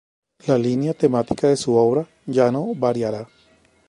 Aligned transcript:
La 0.47 0.57
línea 0.57 0.95
temática 0.95 1.47
de 1.47 1.55
su 1.55 1.75
obra 1.75 2.07
ya 2.25 2.51
no 2.51 2.73
variará. 2.73 3.27